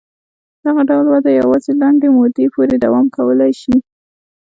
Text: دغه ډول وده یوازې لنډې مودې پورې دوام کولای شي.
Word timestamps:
دغه 0.65 0.81
ډول 0.89 1.05
وده 1.13 1.31
یوازې 1.41 1.71
لنډې 1.81 2.07
مودې 2.15 2.45
پورې 2.53 2.75
دوام 2.83 3.05
کولای 3.15 3.51
شي. 3.61 3.75